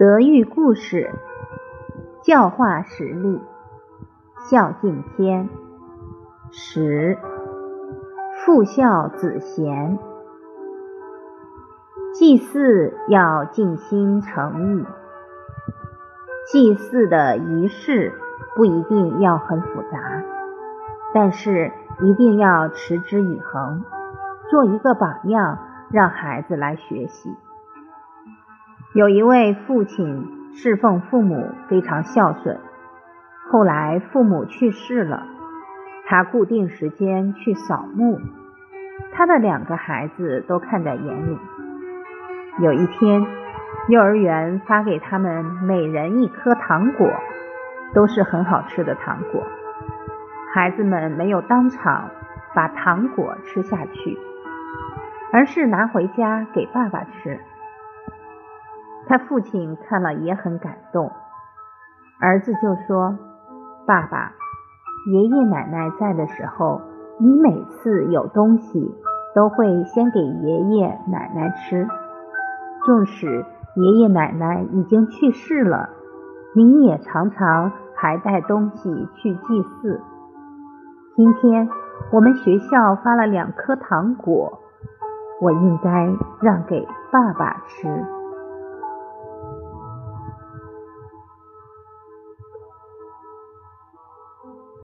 [0.00, 1.10] 德育故事，
[2.22, 3.38] 教化实例，
[4.48, 5.50] 孝敬篇
[6.50, 7.18] 十，
[8.38, 9.98] 父孝子贤。
[12.14, 14.86] 祭祀要尽心诚意，
[16.50, 18.14] 祭祀的仪式
[18.56, 20.24] 不一定要很复杂，
[21.12, 23.84] 但是一定要持之以恒，
[24.48, 25.58] 做一个榜样，
[25.90, 27.36] 让孩子来学习。
[28.92, 32.58] 有一位父亲侍奉父母非常孝顺，
[33.48, 35.22] 后来父母去世了，
[36.06, 38.18] 他固定时间去扫墓，
[39.12, 41.38] 他的两个孩子都看在眼里。
[42.58, 43.24] 有一天，
[43.86, 47.08] 幼儿园发给他们每人一颗糖果，
[47.94, 49.46] 都是很好吃的糖果。
[50.52, 52.10] 孩子们没有当场
[52.56, 54.18] 把糖果吃下去，
[55.32, 57.38] 而是拿回家给爸爸吃。
[59.10, 61.10] 他父亲看了也很感动，
[62.20, 63.18] 儿子就说
[63.84, 64.34] ：“爸爸，
[65.10, 66.80] 爷爷奶奶在的时候，
[67.18, 68.94] 你每次有东西
[69.34, 71.88] 都会先给爷爷奶奶吃。
[72.86, 73.44] 纵使
[73.74, 75.88] 爷爷奶奶已经去世了，
[76.54, 80.00] 你也常常还带东西去祭祀。
[81.16, 81.68] 今天
[82.12, 84.60] 我们学校发了两颗糖果，
[85.42, 88.04] 我应该让给爸爸吃。”